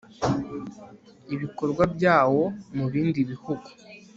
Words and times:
ibikorwa 1.33 1.83
byawo 1.95 2.43
mu 2.75 2.85
bindi 2.91 3.19
bihugu 3.29 3.67